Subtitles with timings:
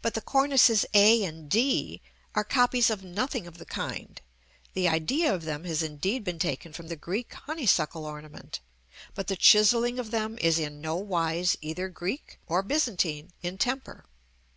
[0.00, 2.00] But the cornices a and d
[2.36, 4.20] are copies of nothing of the kind:
[4.74, 8.60] the idea of them has indeed been taken from the Greek honeysuckle ornament,
[9.12, 14.04] but the chiselling of them is in no wise either Greek, or Byzantine, in temper.